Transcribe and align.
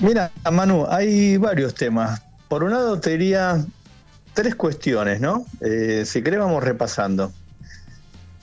Mira, 0.00 0.30
Manu, 0.50 0.86
hay 0.88 1.36
varios 1.36 1.74
temas. 1.74 2.22
Por 2.48 2.64
un 2.64 2.70
lado 2.70 3.00
te 3.00 3.10
diría 3.10 3.64
tres 4.32 4.54
cuestiones, 4.54 5.20
¿no? 5.20 5.44
Eh, 5.60 6.04
si 6.06 6.22
querés 6.22 6.38
vamos 6.38 6.62
repasando. 6.62 7.32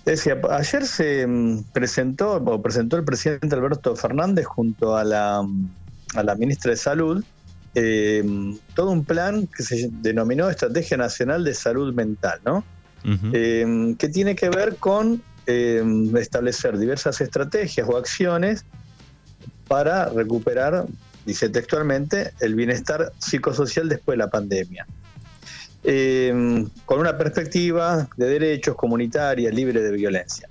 Decía, 0.05 0.39
ayer 0.51 0.85
se 0.85 1.25
mm, 1.25 1.63
presentó, 1.73 2.35
o 2.35 2.61
presentó 2.61 2.97
el 2.97 3.03
presidente 3.03 3.55
Alberto 3.55 3.95
Fernández 3.95 4.45
junto 4.45 4.95
a 4.95 5.03
la, 5.03 5.41
mm, 5.41 5.69
a 6.15 6.23
la 6.23 6.35
ministra 6.35 6.71
de 6.71 6.77
Salud 6.77 7.23
eh, 7.77 8.23
todo 8.73 8.91
un 8.91 9.03
plan 9.03 9.47
que 9.47 9.61
se 9.61 9.89
denominó 10.01 10.49
Estrategia 10.49 10.95
Nacional 10.95 11.43
de 11.43 11.53
Salud 11.53 11.93
Mental, 11.93 12.39
¿no? 12.45 12.63
Eh, 13.33 13.95
que 13.99 14.09
tiene 14.09 14.35
que 14.35 14.49
ver 14.49 14.77
con 14.77 15.21
establecer 15.45 16.79
diversas 16.79 17.21
estrategias 17.21 17.87
o 17.87 17.97
acciones 17.97 18.65
para 19.67 20.09
recuperar, 20.09 20.87
dice 21.25 21.49
textualmente, 21.49 22.33
el 22.39 22.55
bienestar 22.55 23.11
psicosocial 23.17 23.89
después 23.89 24.13
de 24.13 24.23
la 24.23 24.29
pandemia. 24.29 24.85
Em, 25.83 26.67
con 26.85 26.99
una 26.99 27.17
perspectiva 27.17 28.07
de 28.17 28.25
derechos 28.27 28.75
comunitaria, 28.75 29.51
libre 29.51 29.81
de 29.81 29.91
violencia. 29.91 30.47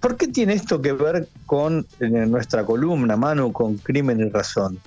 ¿Por 0.00 0.16
qué 0.16 0.28
tiene 0.28 0.54
esto 0.54 0.80
que 0.80 0.92
ver 0.92 1.28
con 1.44 1.86
nuestra 1.98 2.64
columna, 2.64 3.16
Manu, 3.16 3.52
con 3.52 3.76
crimen 3.76 4.20
y 4.20 4.30
razón? 4.30 4.78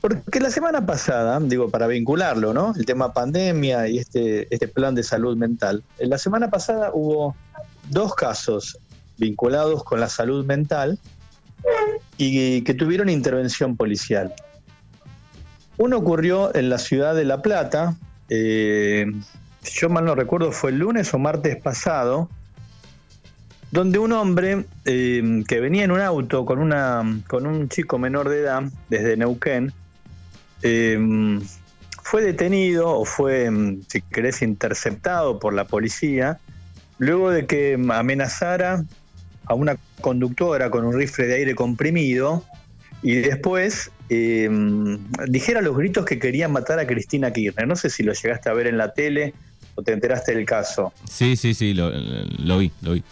Porque 0.00 0.40
la 0.40 0.50
semana 0.50 0.84
pasada, 0.86 1.38
digo, 1.40 1.70
para 1.70 1.86
vincularlo, 1.86 2.54
¿no? 2.54 2.72
El 2.76 2.86
tema 2.86 3.12
pandemia 3.12 3.88
y 3.88 3.98
este, 3.98 4.52
este 4.52 4.68
plan 4.68 4.94
de 4.94 5.02
salud 5.02 5.36
mental. 5.36 5.82
En 5.98 6.10
la 6.10 6.18
semana 6.18 6.50
pasada 6.50 6.90
hubo 6.92 7.36
dos 7.90 8.14
casos 8.14 8.78
vinculados 9.16 9.84
con 9.84 10.00
la 10.00 10.08
salud 10.08 10.44
mental 10.44 10.98
y 12.18 12.62
que 12.62 12.74
tuvieron 12.74 13.08
intervención 13.08 13.76
policial. 13.76 14.34
Uno 15.78 15.98
ocurrió 15.98 16.54
en 16.54 16.68
la 16.68 16.78
ciudad 16.78 17.14
de 17.14 17.24
La 17.24 17.40
Plata, 17.40 17.94
eh, 18.28 19.06
yo 19.62 19.88
mal 19.88 20.04
no 20.04 20.16
recuerdo, 20.16 20.50
fue 20.50 20.70
el 20.70 20.78
lunes 20.78 21.14
o 21.14 21.18
martes 21.18 21.56
pasado, 21.56 22.28
donde 23.70 24.00
un 24.00 24.12
hombre 24.12 24.64
eh, 24.84 25.44
que 25.46 25.60
venía 25.60 25.84
en 25.84 25.92
un 25.92 26.00
auto 26.00 26.44
con, 26.44 26.58
una, 26.58 27.22
con 27.28 27.46
un 27.46 27.68
chico 27.68 27.98
menor 27.98 28.28
de 28.28 28.40
edad 28.40 28.64
desde 28.88 29.16
Neuquén, 29.16 29.72
eh, 30.62 31.38
fue 32.02 32.22
detenido 32.22 32.88
o 32.88 33.04
fue, 33.04 33.48
si 33.86 34.00
querés, 34.02 34.42
interceptado 34.42 35.38
por 35.38 35.52
la 35.52 35.66
policía, 35.66 36.40
luego 36.98 37.30
de 37.30 37.46
que 37.46 37.78
amenazara 37.92 38.82
a 39.48 39.54
una 39.54 39.76
conductora 40.00 40.70
con 40.70 40.84
un 40.84 40.94
rifle 40.94 41.26
de 41.26 41.34
aire 41.34 41.54
comprimido 41.54 42.44
y 43.02 43.14
después 43.16 43.90
eh, 44.10 44.48
dijera 45.28 45.62
los 45.62 45.76
gritos 45.76 46.04
que 46.04 46.18
querían 46.18 46.52
matar 46.52 46.78
a 46.78 46.86
Cristina 46.86 47.32
Kirchner. 47.32 47.66
No 47.66 47.76
sé 47.76 47.90
si 47.90 48.02
lo 48.02 48.12
llegaste 48.12 48.48
a 48.48 48.52
ver 48.52 48.66
en 48.66 48.76
la 48.76 48.92
tele 48.92 49.34
o 49.74 49.82
te 49.82 49.92
enteraste 49.92 50.34
del 50.34 50.44
caso. 50.44 50.92
Sí, 51.08 51.36
sí, 51.36 51.54
sí, 51.54 51.74
lo, 51.74 51.90
vi, 52.58 52.72
lo 52.82 52.92
vi. 52.92 53.02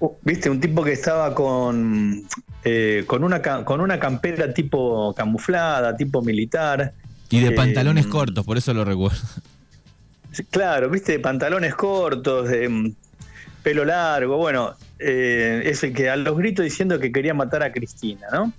Uh, 0.00 0.10
viste, 0.22 0.48
un 0.48 0.60
tipo 0.60 0.82
que 0.84 0.92
estaba 0.92 1.34
con, 1.34 2.24
eh, 2.64 3.04
con, 3.06 3.24
una, 3.24 3.42
con 3.42 3.80
una 3.80 3.98
campera 3.98 4.52
tipo 4.54 5.14
camuflada, 5.14 5.96
tipo 5.96 6.22
militar. 6.22 6.94
Y 7.30 7.40
de 7.40 7.52
pantalones 7.52 8.06
eh, 8.06 8.08
cortos, 8.08 8.44
por 8.44 8.56
eso 8.56 8.72
lo 8.72 8.84
recuerdo. 8.84 9.18
Claro, 10.50 10.88
viste, 10.88 11.18
pantalones 11.18 11.74
cortos, 11.74 12.48
de 12.48 12.94
pelo 13.62 13.84
largo, 13.84 14.36
bueno, 14.36 14.74
eh, 14.98 15.62
ese 15.64 15.92
que 15.92 16.10
a 16.10 16.16
los 16.16 16.36
gritos 16.36 16.64
diciendo 16.64 16.98
que 16.98 17.12
quería 17.12 17.34
matar 17.34 17.62
a 17.62 17.72
Cristina, 17.72 18.26
¿no? 18.32 18.52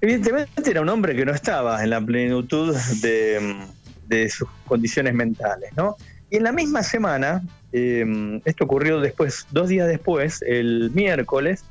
Evidentemente 0.00 0.70
era 0.70 0.80
un 0.82 0.88
hombre 0.88 1.16
que 1.16 1.24
no 1.24 1.32
estaba 1.32 1.82
en 1.82 1.90
la 1.90 2.00
plenitud 2.00 2.76
de, 3.00 4.28
sus 4.28 4.48
condiciones 4.66 5.14
mentales, 5.14 5.70
¿no? 5.76 5.96
Y 6.30 6.36
en 6.36 6.42
la 6.42 6.52
misma 6.52 6.82
semana, 6.82 7.42
em, 7.72 8.40
esto 8.44 8.64
ocurrió 8.64 9.00
después, 9.00 9.46
dos 9.50 9.68
días 9.68 9.88
después, 9.88 10.42
el 10.42 10.90
miércoles, 10.94 11.64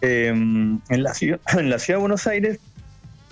em, 0.00 0.80
en, 0.88 1.02
la 1.02 1.14
ciudad, 1.14 1.40
en 1.58 1.70
la 1.70 1.78
ciudad 1.78 1.98
de 1.98 2.02
Buenos 2.02 2.26
Aires, 2.26 2.58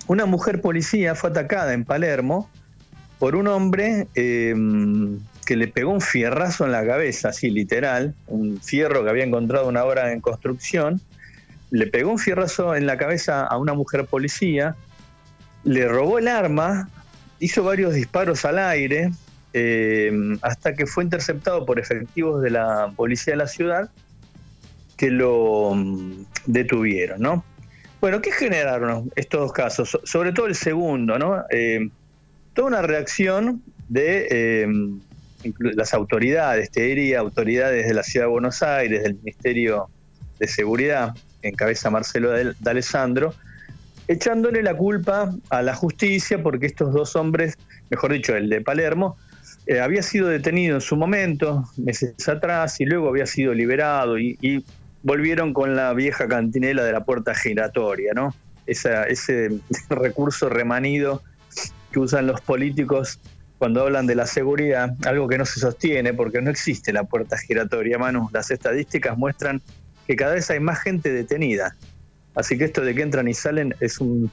una 0.07 0.25
mujer 0.25 0.61
policía 0.61 1.15
fue 1.15 1.29
atacada 1.29 1.73
en 1.73 1.85
Palermo 1.85 2.49
por 3.19 3.35
un 3.35 3.47
hombre 3.47 4.07
em, 4.15 5.19
que 5.51 5.57
le 5.57 5.67
pegó 5.67 5.91
un 5.91 5.99
fierrazo 5.99 6.63
en 6.63 6.71
la 6.71 6.85
cabeza, 6.85 7.27
así 7.27 7.49
literal, 7.49 8.15
un 8.27 8.61
fierro 8.61 9.03
que 9.03 9.09
había 9.09 9.25
encontrado 9.25 9.67
una 9.67 9.83
hora 9.83 10.13
en 10.13 10.21
construcción, 10.21 11.01
le 11.71 11.87
pegó 11.87 12.09
un 12.09 12.19
fierrazo 12.19 12.73
en 12.73 12.85
la 12.85 12.97
cabeza 12.97 13.45
a 13.45 13.57
una 13.57 13.73
mujer 13.73 14.05
policía, 14.05 14.77
le 15.65 15.89
robó 15.89 16.19
el 16.19 16.29
arma, 16.29 16.87
hizo 17.39 17.65
varios 17.65 17.93
disparos 17.95 18.45
al 18.45 18.59
aire, 18.59 19.11
eh, 19.51 20.37
hasta 20.41 20.73
que 20.73 20.85
fue 20.85 21.03
interceptado 21.03 21.65
por 21.65 21.79
efectivos 21.79 22.41
de 22.41 22.51
la 22.51 22.93
policía 22.95 23.33
de 23.33 23.37
la 23.39 23.47
ciudad 23.47 23.89
que 24.95 25.11
lo 25.11 25.73
mm, 25.75 26.27
detuvieron, 26.45 27.19
¿no? 27.19 27.43
Bueno, 27.99 28.21
¿qué 28.21 28.31
generaron 28.31 29.11
estos 29.17 29.41
dos 29.41 29.51
casos? 29.51 29.99
Sobre 30.05 30.31
todo 30.31 30.45
el 30.45 30.55
segundo, 30.55 31.19
¿no? 31.19 31.43
Eh, 31.49 31.89
toda 32.53 32.69
una 32.69 32.81
reacción 32.83 33.61
de 33.89 34.27
eh, 34.31 34.67
las 35.59 35.93
autoridades, 35.93 36.71
te 36.71 36.81
diría, 36.81 37.19
autoridades 37.19 37.87
de 37.87 37.93
la 37.93 38.03
Ciudad 38.03 38.25
de 38.25 38.31
Buenos 38.31 38.61
Aires, 38.61 39.03
del 39.03 39.15
Ministerio 39.15 39.89
de 40.39 40.47
Seguridad, 40.47 41.15
encabeza 41.41 41.89
Marcelo 41.89 42.31
D'Alessandro, 42.59 43.33
echándole 44.07 44.63
la 44.63 44.75
culpa 44.75 45.33
a 45.49 45.61
la 45.61 45.75
justicia 45.75 46.41
porque 46.41 46.65
estos 46.65 46.93
dos 46.93 47.15
hombres, 47.15 47.57
mejor 47.89 48.13
dicho, 48.13 48.35
el 48.35 48.49
de 48.49 48.61
Palermo, 48.61 49.17
eh, 49.67 49.79
había 49.79 50.01
sido 50.01 50.27
detenido 50.27 50.75
en 50.75 50.81
su 50.81 50.95
momento, 50.95 51.63
meses 51.77 52.27
atrás, 52.27 52.81
y 52.81 52.85
luego 52.85 53.09
había 53.09 53.25
sido 53.25 53.53
liberado 53.53 54.17
y, 54.19 54.65
volvieron 55.03 55.51
con 55.51 55.75
la 55.75 55.93
vieja 55.95 56.27
cantinela 56.27 56.83
de 56.83 56.91
la 56.91 57.03
puerta 57.03 57.33
giratoria, 57.33 58.13
¿no? 58.13 58.35
ese 58.67 59.49
recurso 59.89 60.47
remanido 60.47 61.23
que 61.91 61.99
usan 61.99 62.27
los 62.27 62.39
políticos 62.41 63.19
cuando 63.61 63.83
hablan 63.83 64.07
de 64.07 64.15
la 64.15 64.25
seguridad, 64.25 64.95
algo 65.05 65.27
que 65.27 65.37
no 65.37 65.45
se 65.45 65.59
sostiene 65.59 66.15
porque 66.15 66.41
no 66.41 66.49
existe 66.49 66.91
la 66.91 67.03
puerta 67.03 67.37
giratoria, 67.37 67.99
Manu. 67.99 68.27
Las 68.33 68.49
estadísticas 68.49 69.15
muestran 69.15 69.61
que 70.07 70.15
cada 70.15 70.33
vez 70.33 70.49
hay 70.49 70.59
más 70.59 70.79
gente 70.79 71.13
detenida. 71.13 71.75
Así 72.33 72.57
que 72.57 72.63
esto 72.63 72.81
de 72.81 72.95
que 72.95 73.03
entran 73.03 73.27
y 73.27 73.35
salen 73.35 73.75
es 73.79 73.99
un 73.99 74.31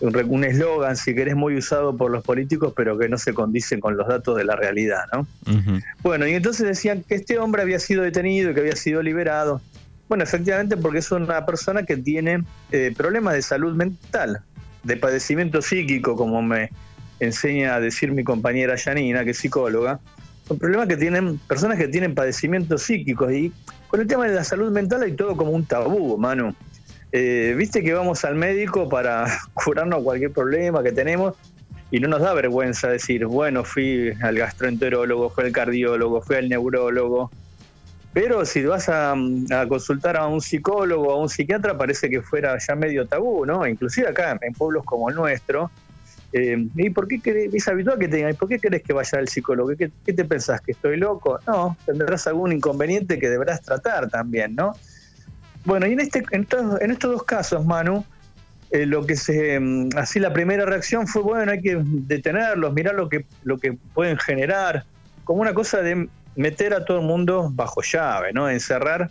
un 0.00 0.44
eslogan, 0.44 0.98
si 0.98 1.14
querés, 1.14 1.34
muy 1.34 1.56
usado 1.56 1.96
por 1.96 2.10
los 2.10 2.22
políticos, 2.22 2.74
pero 2.76 2.98
que 2.98 3.08
no 3.08 3.16
se 3.16 3.32
condice 3.32 3.80
con 3.80 3.96
los 3.96 4.06
datos 4.06 4.36
de 4.36 4.44
la 4.44 4.54
realidad, 4.54 5.04
¿no? 5.14 5.26
Bueno, 6.02 6.26
y 6.26 6.34
entonces 6.34 6.66
decían 6.66 7.02
que 7.08 7.14
este 7.14 7.38
hombre 7.38 7.62
había 7.62 7.78
sido 7.78 8.02
detenido 8.02 8.50
y 8.50 8.54
que 8.54 8.60
había 8.60 8.76
sido 8.76 9.02
liberado. 9.02 9.62
Bueno, 10.10 10.24
efectivamente 10.24 10.76
porque 10.76 10.98
es 10.98 11.10
una 11.10 11.46
persona 11.46 11.84
que 11.84 11.96
tiene 11.96 12.44
eh, 12.70 12.92
problemas 12.94 13.32
de 13.32 13.40
salud 13.40 13.74
mental, 13.74 14.42
de 14.84 14.96
padecimiento 14.98 15.62
psíquico, 15.62 16.16
como 16.16 16.42
me 16.42 16.70
enseña 17.20 17.74
a 17.74 17.80
decir 17.80 18.12
mi 18.12 18.24
compañera 18.24 18.76
Janina, 18.76 19.24
que 19.24 19.30
es 19.30 19.38
psicóloga. 19.38 20.00
Son 20.46 20.58
problemas 20.58 20.88
que 20.88 20.96
tienen 20.96 21.38
personas 21.38 21.78
que 21.78 21.88
tienen 21.88 22.14
padecimientos 22.14 22.82
psíquicos 22.82 23.32
y 23.32 23.52
con 23.88 24.00
el 24.00 24.06
tema 24.06 24.26
de 24.26 24.34
la 24.34 24.44
salud 24.44 24.70
mental 24.70 25.02
hay 25.02 25.12
todo 25.12 25.36
como 25.36 25.50
un 25.50 25.64
tabú, 25.64 26.16
Manu. 26.16 26.54
Eh, 27.12 27.54
Viste 27.56 27.82
que 27.82 27.92
vamos 27.94 28.24
al 28.24 28.34
médico 28.34 28.88
para 28.88 29.26
curarnos 29.54 30.02
cualquier 30.02 30.32
problema 30.32 30.82
que 30.82 30.92
tenemos 30.92 31.34
y 31.90 32.00
no 32.00 32.08
nos 32.08 32.20
da 32.20 32.34
vergüenza 32.34 32.88
decir, 32.88 33.24
bueno, 33.26 33.64
fui 33.64 34.12
al 34.20 34.36
gastroenterólogo, 34.36 35.30
fui 35.30 35.44
al 35.44 35.52
cardiólogo, 35.52 36.20
fui 36.20 36.36
al 36.36 36.48
neurólogo. 36.48 37.30
Pero 38.12 38.44
si 38.44 38.64
vas 38.64 38.88
a, 38.88 39.14
consultar 39.68 40.16
a 40.16 40.26
un 40.26 40.40
psicólogo 40.40 41.08
o 41.08 41.12
a 41.12 41.20
un 41.20 41.28
psiquiatra, 41.28 41.78
parece 41.78 42.10
que 42.10 42.20
fuera 42.20 42.58
ya 42.58 42.74
medio 42.74 43.06
tabú, 43.06 43.46
¿no? 43.46 43.66
Inclusive 43.66 44.08
acá 44.08 44.38
en 44.40 44.52
pueblos 44.54 44.84
como 44.84 45.08
el 45.08 45.16
nuestro. 45.16 45.70
Eh, 46.32 46.68
¿Y 46.76 46.90
por 46.90 47.08
qué 47.08 47.20
es 47.52 47.68
habitual 47.68 47.98
que 47.98 48.08
tenga? 48.08 48.30
¿Y 48.30 48.34
por 48.34 48.48
qué 48.48 48.58
querés 48.58 48.82
que 48.82 48.92
vaya 48.92 49.18
al 49.18 49.28
psicólogo? 49.28 49.70
¿Qué, 49.76 49.90
¿Qué, 50.04 50.12
te 50.12 50.24
pensás? 50.24 50.60
¿Que 50.60 50.72
estoy 50.72 50.98
loco? 50.98 51.38
No, 51.46 51.76
tendrás 51.86 52.26
algún 52.26 52.52
inconveniente 52.52 53.18
que 53.18 53.30
deberás 53.30 53.62
tratar 53.62 54.10
también, 54.10 54.54
¿no? 54.54 54.74
Bueno, 55.64 55.86
y 55.86 55.92
en, 55.92 56.00
este, 56.00 56.22
en, 56.30 56.46
estos 56.90 57.12
dos 57.12 57.22
casos, 57.24 57.64
Manu, 57.64 58.04
eh, 58.70 58.86
lo 58.86 59.06
que 59.06 59.16
se, 59.16 59.58
mm, 59.58 59.90
así 59.96 60.20
la 60.20 60.32
primera 60.32 60.66
reacción 60.66 61.06
fue, 61.06 61.22
bueno, 61.22 61.50
hay 61.52 61.62
que 61.62 61.80
detenerlos, 61.82 62.72
mirar 62.74 62.94
lo 62.94 63.08
que, 63.08 63.24
lo 63.44 63.58
que 63.58 63.72
pueden 63.94 64.18
generar, 64.18 64.84
como 65.24 65.40
una 65.40 65.54
cosa 65.54 65.80
de 65.80 66.08
meter 66.36 66.74
a 66.74 66.84
todo 66.84 67.00
el 67.00 67.06
mundo 67.06 67.50
bajo 67.52 67.82
llave, 67.82 68.32
¿no? 68.32 68.48
Encerrar 68.48 69.10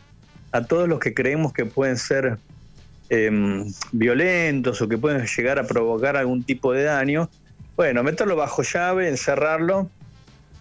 a 0.51 0.65
todos 0.65 0.87
los 0.87 0.99
que 0.99 1.13
creemos 1.13 1.51
que 1.51 1.65
pueden 1.65 1.97
ser 1.97 2.37
em, 3.09 3.65
violentos 3.91 4.81
o 4.81 4.87
que 4.87 4.97
pueden 4.97 5.25
llegar 5.25 5.59
a 5.59 5.63
provocar 5.65 6.17
algún 6.17 6.43
tipo 6.43 6.73
de 6.73 6.83
daño. 6.83 7.29
Bueno, 7.75 8.03
meterlo 8.03 8.35
bajo 8.35 8.63
llave, 8.63 9.07
encerrarlo 9.07 9.89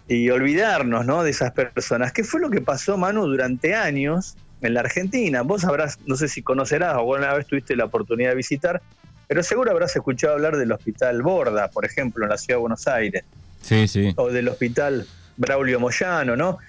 y 0.07 0.29
olvidarnos, 0.29 1.05
¿no? 1.05 1.23
De 1.23 1.31
esas 1.31 1.51
personas. 1.51 2.13
¿Qué 2.13 2.23
fue 2.23 2.39
lo 2.39 2.49
que 2.49 2.61
pasó, 2.61 2.97
Manu, 2.97 3.25
durante 3.27 3.75
años? 3.75 4.35
en 4.59 4.73
la 4.73 4.79
Argentina. 4.79 5.43
Vos 5.43 5.61
sabrás, 5.61 5.99
no 6.07 6.15
sé 6.15 6.27
si 6.27 6.41
conocerás 6.41 6.95
o 6.95 7.01
alguna 7.01 7.31
vez 7.35 7.45
tuviste 7.45 7.75
la 7.75 7.85
oportunidad 7.85 8.31
de 8.31 8.37
visitar 8.37 8.81
pero 9.27 9.43
seguro 9.43 9.71
habrás 9.71 9.95
escuchado 9.95 10.33
hablar 10.33 10.55
del 10.55 10.71
Hospital 10.71 11.21
Borda, 11.21 11.67
por 11.69 11.85
ejemplo, 11.85 12.23
en 12.23 12.29
la 12.29 12.37
Ciudad 12.37 12.57
de 12.57 12.61
Buenos 12.61 12.87
Aires. 12.87 13.23
Sí, 13.61 13.87
sí. 13.87 14.13
O 14.15 14.29
del 14.29 14.47
Hospital 14.47 15.05
Braulio 15.35 15.79
Moyano, 15.79 16.35
¿no? 16.37 16.59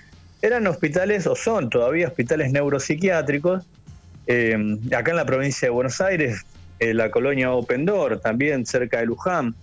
Eran 0.43 0.67
hospitales, 0.67 1.27
o 1.27 1.37
son 1.37 1.71
todavía 1.71 2.09
hospitales 2.09 2.53
neuropsiquiátricos, 2.53 3.65
acá 4.29 5.11
en 5.11 5.17
la 5.17 5.25
provincia 5.25 5.67
de 5.67 5.71
Buenos 5.71 6.01
Aires, 6.01 6.45
en 6.79 6.97
la 6.97 7.11
colonia 7.11 7.53
Open 7.53 7.85
Door, 7.87 8.21
también 8.21 8.67
cerca 8.67 8.99
de 8.99 9.07
Luján, 9.07 9.55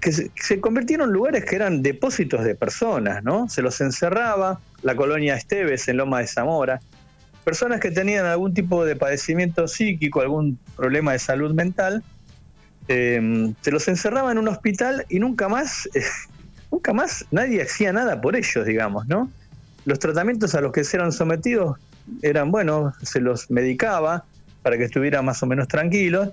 que 0.00 0.12
se, 0.12 0.30
se 0.34 0.60
convirtieron 0.60 1.08
en 1.08 1.14
lugares 1.14 1.44
que 1.44 1.56
eran 1.56 1.82
depósitos 1.82 2.44
de 2.44 2.54
personas, 2.54 3.22
¿no? 3.24 3.48
Se 3.48 3.62
los 3.62 3.80
encerraba, 3.80 4.60
la 4.82 4.94
colonia 4.94 5.36
Esteves 5.36 5.88
en 5.88 5.96
Loma 5.96 6.20
de 6.20 6.26
Zamora, 6.26 6.80
personas 7.44 7.80
que 7.80 7.90
tenían 7.90 8.26
algún 8.26 8.52
tipo 8.52 8.84
de 8.84 8.96
padecimiento 8.96 9.68
psíquico, 9.68 10.20
algún 10.20 10.58
problema 10.76 11.12
de 11.12 11.18
salud 11.18 11.54
mental, 11.54 12.02
eh, 12.88 13.52
se 13.60 13.70
los 13.70 13.88
encerraba 13.88 14.32
en 14.32 14.38
un 14.38 14.48
hospital 14.48 15.06
y 15.08 15.18
nunca 15.18 15.48
más, 15.48 15.88
eh, 15.94 16.02
nunca 16.70 16.92
más 16.92 17.24
nadie 17.30 17.62
hacía 17.62 17.92
nada 17.92 18.20
por 18.20 18.36
ellos, 18.36 18.66
digamos, 18.66 19.06
¿no? 19.06 19.30
Los 19.84 19.98
tratamientos 19.98 20.54
a 20.54 20.60
los 20.60 20.72
que 20.72 20.82
se 20.84 20.96
eran 20.96 21.12
sometidos 21.12 21.78
eran, 22.22 22.50
bueno, 22.50 22.92
se 23.02 23.20
los 23.20 23.50
medicaba 23.50 24.24
para 24.62 24.78
que 24.78 24.84
estuvieran 24.84 25.24
más 25.24 25.42
o 25.42 25.46
menos 25.46 25.68
tranquilos, 25.68 26.30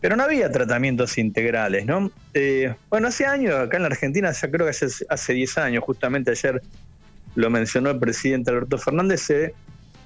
pero 0.00 0.16
no 0.16 0.22
había 0.22 0.50
tratamientos 0.50 1.18
integrales, 1.18 1.86
¿no? 1.86 2.10
Eh, 2.34 2.74
bueno, 2.90 3.08
hace 3.08 3.26
años, 3.26 3.54
acá 3.54 3.76
en 3.76 3.82
la 3.82 3.88
Argentina, 3.88 4.30
ya 4.30 4.50
creo 4.50 4.66
que 4.66 4.70
hace, 4.70 4.86
hace 5.08 5.32
10 5.32 5.58
años, 5.58 5.84
justamente 5.84 6.30
ayer 6.30 6.62
lo 7.34 7.50
mencionó 7.50 7.90
el 7.90 7.98
presidente 7.98 8.50
Alberto 8.50 8.78
Fernández, 8.78 9.20
se 9.22 9.54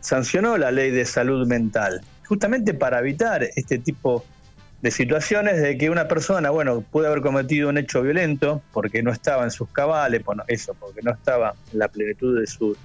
sancionó 0.00 0.56
la 0.56 0.70
ley 0.70 0.90
de 0.90 1.04
salud 1.04 1.46
mental, 1.46 2.00
justamente 2.26 2.74
para 2.74 3.00
evitar 3.00 3.42
este 3.56 3.78
tipo 3.78 4.24
de 4.82 4.90
situaciones 4.90 5.60
de 5.60 5.76
que 5.76 5.90
una 5.90 6.08
persona, 6.08 6.50
bueno, 6.50 6.80
puede 6.80 7.08
haber 7.08 7.20
cometido 7.20 7.68
un 7.68 7.76
hecho 7.76 8.02
violento 8.02 8.62
porque 8.72 9.02
no 9.02 9.12
estaba 9.12 9.44
en 9.44 9.50
sus 9.50 9.68
cabales, 9.68 10.24
bueno, 10.24 10.42
eso, 10.48 10.74
porque 10.74 11.02
no 11.02 11.12
estaba 11.12 11.54
en 11.72 11.78
la 11.78 11.88
plenitud 11.88 12.40
de 12.40 12.46
su, 12.46 12.76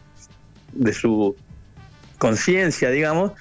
de 0.74 0.94
su 0.94 1.36
conciencia, 2.18 2.90
digamos, 2.90 3.34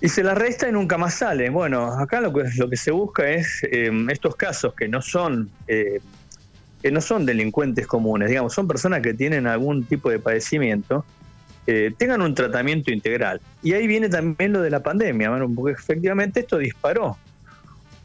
y 0.00 0.08
se 0.08 0.22
la 0.22 0.34
resta 0.34 0.68
y 0.68 0.72
nunca 0.72 0.96
más 0.98 1.14
sale. 1.14 1.50
Bueno, 1.50 1.92
acá 1.92 2.20
lo 2.20 2.32
que, 2.32 2.44
lo 2.56 2.70
que 2.70 2.76
se 2.76 2.90
busca 2.90 3.28
es 3.28 3.62
eh, 3.70 3.90
estos 4.10 4.36
casos 4.36 4.74
que 4.74 4.88
no 4.88 5.02
son 5.02 5.50
eh, 5.66 6.00
que 6.82 6.92
no 6.92 7.00
son 7.00 7.26
delincuentes 7.26 7.86
comunes, 7.86 8.28
digamos, 8.28 8.54
son 8.54 8.68
personas 8.68 9.00
que 9.00 9.14
tienen 9.14 9.46
algún 9.46 9.84
tipo 9.84 10.10
de 10.10 10.18
padecimiento, 10.18 11.04
eh, 11.66 11.92
tengan 11.96 12.22
un 12.22 12.34
tratamiento 12.34 12.92
integral. 12.92 13.40
Y 13.62 13.72
ahí 13.72 13.86
viene 13.86 14.08
también 14.08 14.52
lo 14.52 14.62
de 14.62 14.70
la 14.70 14.82
pandemia, 14.82 15.30
bueno, 15.30 15.50
porque 15.54 15.72
efectivamente 15.72 16.40
esto 16.40 16.58
disparó. 16.58 17.16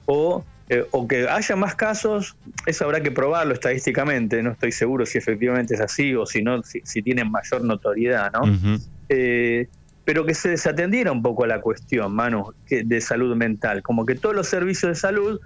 O, 0.06 0.44
eh, 0.70 0.86
o 0.92 1.08
que 1.08 1.30
haya 1.30 1.56
más 1.56 1.76
casos, 1.76 2.36
eso 2.66 2.86
habrá 2.86 3.02
que 3.02 3.12
probarlo 3.12 3.54
estadísticamente, 3.54 4.42
no 4.42 4.52
estoy 4.52 4.72
seguro 4.72 5.06
si 5.06 5.18
efectivamente 5.18 5.76
es 5.76 5.82
así 5.82 6.14
o 6.16 6.26
si 6.26 6.42
no, 6.42 6.62
si, 6.64 6.82
si 6.84 7.02
tienen 7.02 7.32
mayor 7.32 7.64
notoriedad, 7.64 8.34
¿no? 8.34 8.80
Eh, 9.16 9.68
pero 10.06 10.26
que 10.26 10.34
se 10.34 10.50
desatendiera 10.50 11.12
un 11.12 11.22
poco 11.22 11.46
la 11.46 11.62
cuestión, 11.62 12.14
Manu, 12.14 12.52
que- 12.66 12.84
de 12.84 13.00
salud 13.00 13.36
mental. 13.36 13.82
Como 13.84 14.06
que 14.06 14.16
todos 14.16 14.36
los 14.36 14.48
servicios 14.48 14.90
de 14.90 14.96
salud, 14.96 15.40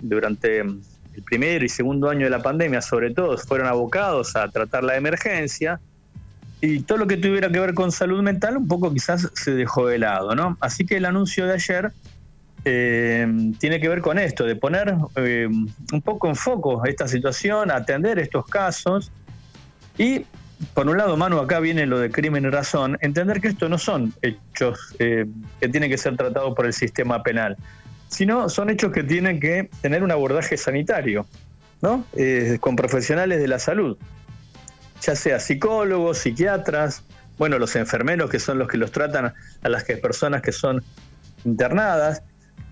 durante 0.00 0.62
mm, 0.62 0.80
el 1.14 1.22
primero 1.22 1.64
y 1.64 1.68
segundo 1.68 2.08
año 2.10 2.24
de 2.26 2.30
la 2.30 2.42
pandemia, 2.42 2.80
sobre 2.82 3.12
todo, 3.12 3.36
fueron 3.38 3.66
abocados 3.66 4.36
a 4.36 4.48
tratar 4.50 4.84
la 4.84 4.96
emergencia 4.96 5.80
y 6.60 6.80
todo 6.80 6.98
lo 6.98 7.06
que 7.06 7.16
tuviera 7.16 7.50
que 7.50 7.58
ver 7.60 7.74
con 7.74 7.90
salud 7.90 8.22
mental 8.22 8.56
un 8.58 8.68
poco 8.68 8.92
quizás 8.92 9.28
se 9.34 9.52
dejó 9.52 9.86
de 9.86 9.98
lado, 9.98 10.34
¿no? 10.34 10.56
Así 10.60 10.84
que 10.84 10.96
el 10.98 11.06
anuncio 11.06 11.46
de 11.46 11.54
ayer 11.54 11.90
eh, 12.64 13.26
tiene 13.58 13.80
que 13.80 13.88
ver 13.88 14.00
con 14.00 14.18
esto, 14.18 14.44
de 14.44 14.54
poner 14.54 14.94
eh, 15.16 15.48
un 15.48 16.02
poco 16.02 16.28
en 16.28 16.36
foco 16.36 16.84
esta 16.84 17.08
situación, 17.08 17.70
atender 17.70 18.18
estos 18.18 18.44
casos 18.46 19.10
y, 19.96 20.24
por 20.74 20.88
un 20.88 20.96
lado, 20.96 21.16
Manu, 21.16 21.38
acá 21.38 21.60
viene 21.60 21.86
lo 21.86 21.98
de 21.98 22.10
crimen 22.10 22.44
y 22.44 22.50
razón, 22.50 22.98
entender 23.00 23.40
que 23.40 23.48
esto 23.48 23.68
no 23.68 23.78
son 23.78 24.12
hechos 24.22 24.94
eh, 24.98 25.26
que 25.60 25.68
tienen 25.68 25.90
que 25.90 25.98
ser 25.98 26.16
tratados 26.16 26.54
por 26.54 26.66
el 26.66 26.72
sistema 26.72 27.22
penal, 27.22 27.56
sino 28.08 28.48
son 28.48 28.70
hechos 28.70 28.92
que 28.92 29.04
tienen 29.04 29.38
que 29.38 29.70
tener 29.82 30.02
un 30.02 30.10
abordaje 30.10 30.56
sanitario, 30.56 31.26
¿no? 31.80 32.04
Eh, 32.16 32.58
con 32.60 32.74
profesionales 32.74 33.40
de 33.40 33.48
la 33.48 33.58
salud, 33.58 33.96
ya 35.00 35.14
sea 35.14 35.38
psicólogos, 35.38 36.18
psiquiatras, 36.18 37.04
bueno, 37.38 37.58
los 37.58 37.76
enfermeros 37.76 38.28
que 38.28 38.40
son 38.40 38.58
los 38.58 38.66
que 38.66 38.78
los 38.78 38.90
tratan 38.90 39.32
a 39.62 39.68
las 39.68 39.84
personas 39.84 40.42
que 40.42 40.50
son 40.50 40.82
internadas. 41.44 42.22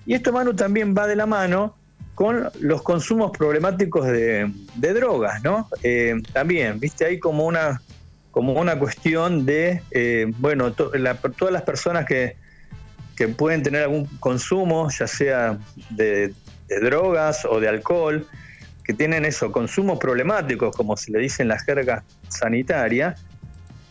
Y 0.06 0.14
esto, 0.14 0.32
Manu, 0.32 0.54
también 0.54 0.94
va 0.96 1.06
de 1.06 1.14
la 1.14 1.26
mano 1.26 1.76
con 2.16 2.48
los 2.60 2.80
consumos 2.80 3.30
problemáticos 3.36 4.06
de, 4.06 4.50
de 4.74 4.94
drogas, 4.94 5.42
¿no? 5.42 5.68
Eh, 5.82 6.14
también, 6.32 6.80
viste, 6.80 7.04
hay 7.04 7.18
como 7.18 7.44
una, 7.44 7.82
como 8.30 8.54
una 8.54 8.78
cuestión 8.78 9.44
de, 9.44 9.82
eh, 9.90 10.24
bueno, 10.38 10.72
todas 10.72 10.98
las 11.52 11.62
personas 11.62 12.06
que, 12.06 12.36
que 13.16 13.28
pueden 13.28 13.62
tener 13.62 13.82
algún 13.82 14.06
consumo, 14.18 14.88
ya 14.88 15.06
sea 15.06 15.58
de, 15.90 16.32
de 16.68 16.80
drogas 16.80 17.44
o 17.44 17.60
de 17.60 17.68
alcohol, 17.68 18.26
que 18.82 18.94
tienen 18.94 19.26
eso, 19.26 19.52
consumos 19.52 19.98
problemáticos, 19.98 20.74
como 20.74 20.96
se 20.96 21.12
le 21.12 21.19
dice 21.19 21.42
en 21.42 21.48
la 21.48 21.58
jerga 21.58 22.02
sanitaria, 22.28 23.14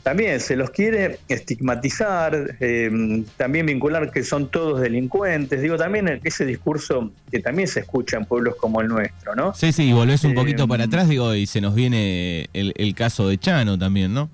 también 0.06 0.40
se 0.40 0.56
los 0.56 0.70
quiere 0.70 1.18
estigmatizar, 1.30 2.58
eh, 2.60 3.24
también 3.38 3.66
vincular 3.66 4.12
que 4.12 4.24
son 4.24 4.52
todos 4.52 4.80
delincuentes. 4.80 5.64
Digo, 5.64 5.78
también 5.78 6.22
ese 6.24 6.46
discurso 6.46 7.10
que 7.32 7.40
también 7.40 7.68
se 7.68 7.80
escucha 7.80 8.18
en 8.18 8.26
pueblos 8.26 8.56
como 8.58 8.82
el 8.82 8.88
nuestro, 8.88 9.34
¿no? 9.34 9.56
Sí, 9.56 9.72
sí, 9.72 9.90
y 9.90 9.94
volvés 9.94 10.24
un 10.24 10.34
Eh, 10.34 10.36
poquito 10.36 10.68
para 10.68 10.84
atrás, 10.84 11.10
digo, 11.10 11.34
y 11.34 11.48
se 11.48 11.60
nos 11.60 11.74
viene 11.74 12.50
el, 12.54 12.72
el 12.76 12.94
caso 12.94 13.28
de 13.28 13.40
Chano 13.40 13.80
también, 13.80 14.14
¿no? 14.14 14.30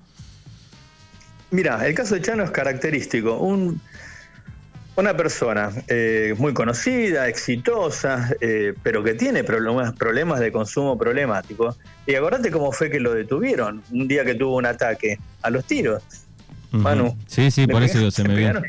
Mira, 1.50 1.86
el 1.86 1.94
caso 1.94 2.16
de 2.16 2.20
Chano 2.20 2.44
es 2.44 2.50
característico. 2.50 3.38
Un, 3.38 3.80
una 4.94 5.16
persona 5.16 5.70
eh, 5.88 6.34
muy 6.36 6.52
conocida, 6.52 7.26
exitosa, 7.28 8.30
eh, 8.40 8.74
pero 8.82 9.02
que 9.02 9.14
tiene 9.14 9.42
problemas, 9.42 9.94
problemas 9.94 10.40
de 10.40 10.52
consumo 10.52 10.98
problemático. 10.98 11.76
Y 12.06 12.14
acordate 12.14 12.50
cómo 12.50 12.72
fue 12.72 12.90
que 12.90 13.00
lo 13.00 13.14
detuvieron 13.14 13.82
un 13.90 14.06
día 14.06 14.24
que 14.24 14.34
tuvo 14.34 14.56
un 14.56 14.66
ataque 14.66 15.18
a 15.40 15.50
los 15.50 15.64
tiros. 15.64 16.02
Manu. 16.72 17.16
Sí, 17.26 17.50
sí, 17.50 17.66
por 17.66 17.82
eso 17.82 17.94
pegaron- 17.94 18.10
se 18.12 18.24
me 18.24 18.34
pegaron- 18.34 18.64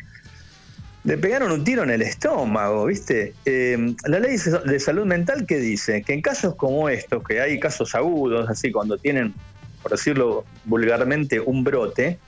Le 1.05 1.17
pegaron 1.17 1.51
un 1.51 1.63
tiro 1.65 1.83
en 1.83 1.89
el 1.89 2.01
estómago, 2.01 2.85
¿viste? 2.85 3.33
Eh, 3.43 3.93
la 4.07 4.19
ley 4.19 4.37
de 4.65 4.79
salud 4.79 5.05
mental 5.05 5.45
que 5.45 5.57
dice 5.57 6.01
que 6.01 6.13
en 6.13 6.21
casos 6.21 6.55
como 6.55 6.87
estos, 6.87 7.21
que 7.27 7.41
hay 7.41 7.59
casos 7.59 7.93
agudos, 7.95 8.49
así 8.49 8.71
cuando 8.71 8.97
tienen, 8.97 9.33
por 9.81 9.91
decirlo 9.91 10.45
vulgarmente, 10.63 11.41
un 11.41 11.65
brote, 11.65 12.19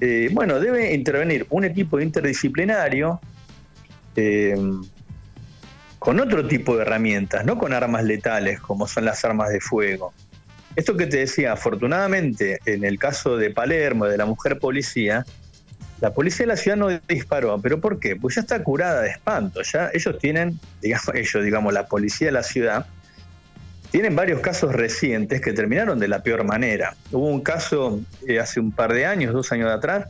eh, 0.00 0.28
bueno, 0.32 0.60
debe 0.60 0.92
intervenir 0.92 1.46
un 1.48 1.64
equipo 1.64 1.98
interdisciplinario 1.98 3.20
eh, 4.16 4.56
con 5.98 6.18
otro 6.18 6.46
tipo 6.46 6.76
de 6.76 6.82
herramientas, 6.82 7.44
no 7.44 7.58
con 7.58 7.72
armas 7.72 8.04
letales 8.04 8.60
como 8.60 8.86
son 8.86 9.04
las 9.04 9.24
armas 9.24 9.50
de 9.50 9.60
fuego. 9.60 10.12
Esto 10.76 10.96
que 10.96 11.06
te 11.06 11.18
decía, 11.18 11.52
afortunadamente, 11.52 12.60
en 12.64 12.84
el 12.84 12.98
caso 12.98 13.36
de 13.36 13.50
Palermo, 13.50 14.06
de 14.06 14.16
la 14.16 14.24
mujer 14.24 14.58
policía, 14.58 15.26
la 16.00 16.14
policía 16.14 16.46
de 16.46 16.52
la 16.52 16.56
ciudad 16.56 16.76
no 16.76 16.88
disparó. 17.08 17.60
¿Pero 17.60 17.80
por 17.80 17.98
qué? 17.98 18.16
Pues 18.16 18.36
ya 18.36 18.40
está 18.40 18.62
curada 18.62 19.02
de 19.02 19.10
espanto. 19.10 19.62
Ya 19.62 19.90
ellos 19.92 20.18
tienen, 20.18 20.58
digamos, 20.80 21.08
ellos, 21.14 21.44
digamos, 21.44 21.72
la 21.72 21.86
policía 21.86 22.28
de 22.28 22.32
la 22.32 22.42
ciudad, 22.42 22.86
tienen 23.90 24.14
varios 24.14 24.40
casos 24.40 24.72
recientes 24.72 25.40
que 25.40 25.52
terminaron 25.52 25.98
de 25.98 26.08
la 26.08 26.22
peor 26.22 26.44
manera. 26.44 26.94
Hubo 27.10 27.26
un 27.26 27.40
caso 27.40 28.00
eh, 28.26 28.38
hace 28.38 28.60
un 28.60 28.70
par 28.70 28.92
de 28.92 29.04
años, 29.04 29.32
dos 29.32 29.50
años 29.52 29.70
atrás, 29.70 30.06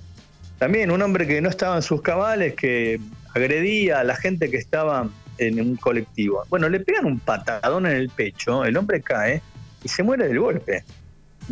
también 0.58 0.90
un 0.90 1.00
hombre 1.00 1.26
que 1.26 1.40
no 1.40 1.48
estaba 1.48 1.76
en 1.76 1.82
sus 1.82 2.02
cabales, 2.02 2.54
que 2.54 3.00
agredía 3.34 4.00
a 4.00 4.04
la 4.04 4.16
gente 4.16 4.50
que 4.50 4.56
estaba 4.56 5.08
en 5.38 5.60
un 5.60 5.76
colectivo. 5.76 6.44
Bueno, 6.50 6.68
le 6.68 6.80
pegan 6.80 7.06
un 7.06 7.18
patadón 7.18 7.86
en 7.86 7.92
el 7.96 8.08
pecho, 8.10 8.64
el 8.64 8.76
hombre 8.76 9.00
cae 9.00 9.42
y 9.82 9.88
se 9.88 10.02
muere 10.02 10.28
del 10.28 10.38
golpe. 10.40 10.84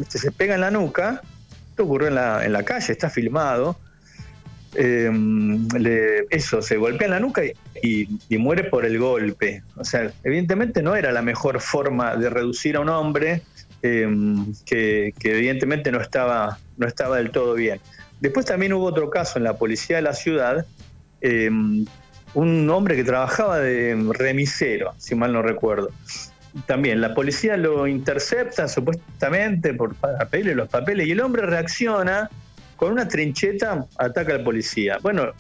Se 0.09 0.31
pega 0.31 0.55
en 0.55 0.61
la 0.61 0.71
nuca, 0.71 1.23
esto 1.71 1.85
ocurrió 1.85 2.09
en 2.09 2.15
la, 2.17 2.45
en 2.45 2.53
la 2.53 2.63
calle, 2.65 2.93
está 2.93 3.09
filmado. 3.11 3.79
Le- 4.75 6.27
eso, 6.31 6.61
se 6.63 6.77
golpea 6.77 7.07
en 7.07 7.13
la 7.13 7.21
nuca 7.21 7.43
y, 7.83 8.09
y- 8.29 8.39
muere 8.39 8.65
por 8.65 8.85
el 8.85 8.99
golpe. 8.99 9.63
O 9.77 9.85
sea, 9.85 10.13
evidentemente 10.25 10.83
no 10.83 10.95
era 10.95 11.11
la 11.13 11.23
mejor 11.23 11.61
forma 11.61 12.17
de 12.17 12.29
reducir 12.31 12.77
a 12.77 12.81
un 12.81 12.89
hombre 12.91 13.43
eh, 13.83 14.07
que, 14.67 15.15
que 15.19 15.31
evidentemente 15.37 15.91
no 15.91 16.01
estaba, 16.01 16.59
no 16.77 16.87
estaba 16.87 17.17
del 17.17 17.31
todo 17.31 17.55
bien. 17.55 17.81
Después 18.21 18.47
también 18.47 18.73
hubo 18.73 18.85
otro 18.85 19.11
caso 19.11 19.39
en 19.39 19.45
la 19.45 19.57
policía 19.57 19.97
de 19.97 20.03
la 20.03 20.13
ciudad, 20.13 20.67
eh, 21.21 21.51
un 22.35 22.71
hombre 22.71 22.97
que 22.97 23.05
trabajaba 23.05 23.59
de 23.59 23.97
remisero, 24.13 24.95
si 24.99 25.15
mal 25.15 25.33
no 25.33 25.43
recuerdo. 25.43 25.91
También 26.67 27.01
la 27.01 27.15
policía 27.15 27.57
lo 27.57 27.87
intercepta 27.87 28.69
supuestamente 28.69 29.75
por 29.75 29.95
pedirle 30.31 30.55
los 30.55 30.69
papeles 30.69 31.07
y 31.07 31.13
el 31.13 31.21
hombre 31.21 31.43
reacciona 31.47 32.29
con 32.77 32.93
una 32.93 33.09
trincheta, 33.09 33.87
ataca 33.99 34.35
al 34.35 34.45
policía. 34.45 34.99
Bueno, 35.03 35.33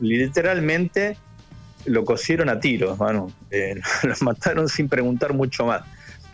literalmente 0.00 1.16
lo 1.86 2.04
cosieron 2.04 2.48
a 2.48 2.58
tiros, 2.58 2.98
mano. 2.98 3.30
Eh, 3.50 3.80
lo 4.02 4.14
mataron 4.20 4.68
sin 4.68 4.88
preguntar 4.88 5.34
mucho 5.34 5.66
más. 5.66 5.82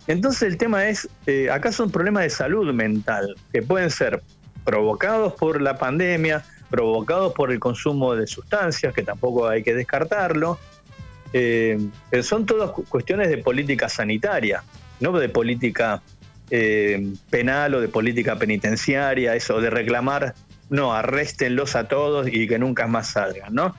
Entonces 0.06 0.42
el 0.42 0.56
tema 0.56 0.88
es, 0.88 1.08
eh, 1.26 1.50
acá 1.50 1.72
son 1.72 1.90
problemas 1.90 2.24
de 2.24 2.30
salud 2.30 2.72
mental, 2.72 3.36
que 3.52 3.62
pueden 3.62 3.90
ser 3.90 4.22
provocados 4.64 5.34
por 5.34 5.60
la 5.60 5.78
pandemia, 5.78 6.44
provocados 6.70 7.34
por 7.34 7.50
el 7.50 7.58
consumo 7.58 8.14
de 8.14 8.26
sustancias, 8.26 8.94
que 8.94 9.02
tampoco 9.02 9.48
hay 9.48 9.62
que 9.62 9.74
descartarlo. 9.74 10.58
Eh, 11.32 11.78
son 12.22 12.46
todas 12.46 12.70
cuestiones 12.88 13.28
de 13.28 13.38
política 13.38 13.88
sanitaria, 13.88 14.62
no 15.00 15.12
de 15.18 15.28
política 15.28 16.02
eh, 16.50 17.12
penal 17.28 17.74
o 17.74 17.80
de 17.80 17.88
política 17.88 18.36
penitenciaria, 18.36 19.34
eso 19.34 19.60
de 19.60 19.70
reclamar, 19.70 20.34
no, 20.68 20.92
arréstenlos 20.92 21.76
a 21.76 21.88
todos 21.88 22.28
y 22.28 22.48
que 22.48 22.58
nunca 22.58 22.86
más 22.86 23.08
salgan, 23.08 23.54
¿no? 23.54 23.74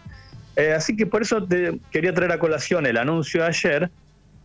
Eh, 0.56 0.74
así 0.74 0.96
que 0.96 1.06
por 1.06 1.22
eso 1.22 1.48
quería 1.92 2.14
traer 2.14 2.34
a 2.34 2.40
colación 2.40 2.86
el 2.86 2.98
anuncio 2.98 3.42
de 3.42 3.48
ayer, 3.48 3.90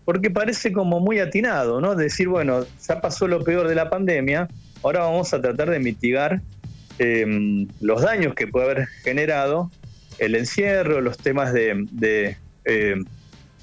porque 0.04 0.30
parece 0.30 0.72
como 0.72 1.00
muy 1.00 1.18
atinado, 1.18 1.80
¿no? 1.80 1.96
Decir, 1.96 2.28
bueno, 2.28 2.64
ya 2.86 3.00
pasó 3.00 3.26
lo 3.26 3.42
peor 3.42 3.66
de 3.66 3.74
la 3.74 3.90
pandemia, 3.90 4.48
ahora 4.82 5.00
vamos 5.00 5.34
a 5.34 5.40
tratar 5.40 5.70
de 5.70 5.80
mitigar 5.80 6.40
em, 6.98 7.68
los 7.80 8.02
daños 8.02 8.34
que 8.34 8.46
puede 8.46 8.66
haber 8.66 8.86
generado 9.02 9.70
el 10.18 10.34
encierro, 10.34 11.00
los 11.00 11.18
temas 11.18 11.52
de, 11.52 12.36
em, 12.64 13.04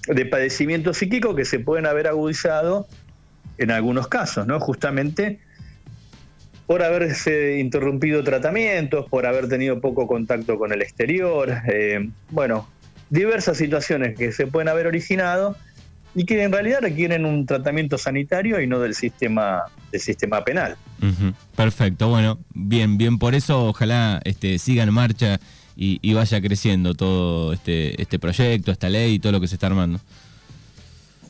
de 0.08 0.25
padecimiento 0.25 0.94
psíquico 0.94 1.36
que 1.36 1.46
se 1.46 1.60
pueden 1.60 1.86
haber 1.86 2.08
agudizado 2.08 2.88
en 3.58 3.72
algunos 3.72 4.08
casos, 4.08 4.46
¿no? 4.48 4.60
Justamente 4.60 5.40
por 6.66 6.82
haberse 6.82 7.60
interrumpido 7.60 8.24
tratamientos, 8.24 9.08
por 9.10 9.25
haber 9.25 9.50
tenido 9.50 9.82
poco 9.82 10.08
contacto 10.08 10.58
con 10.58 10.72
el 10.72 10.82
exterior, 10.82 11.54
eh, 11.68 12.10
bueno, 12.30 12.68
diversas 13.10 13.58
situaciones 13.58 14.18
que 14.18 14.32
se 14.32 14.48
pueden 14.48 14.70
haber 14.70 14.88
originado 14.88 15.58
y 16.15 16.25
que 16.25 16.43
en 16.43 16.51
realidad 16.51 16.79
requieren 16.82 17.25
un 17.25 17.46
tratamiento 17.46 17.98
sanitario 17.98 18.62
y 18.62 18.67
no 18.67 18.79
del 18.79 18.96
sistema 18.96 19.63
del 19.91 20.01
sistema 20.01 20.43
penal. 20.43 20.75
Perfecto, 21.55 22.10
bueno, 22.10 22.39
bien, 22.53 22.98
bien 22.98 23.17
por 23.17 23.36
eso 23.36 23.67
ojalá 23.67 24.22
este, 24.24 24.58
siga 24.58 24.84
en 24.84 24.93
marcha 24.93 25.39
y, 25.75 26.00
y, 26.01 26.13
vaya 26.13 26.39
creciendo 26.39 26.93
todo 26.93 27.51
este, 27.51 28.00
este 28.01 28.20
proyecto, 28.20 28.72
esta 28.72 28.89
ley 28.89 29.15
y 29.15 29.20
todo 29.20 29.32
lo 29.32 29.41
que 29.41 29.48
se 29.48 29.55
está 29.55 29.67
armando. 29.67 30.00